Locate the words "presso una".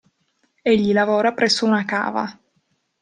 1.33-1.85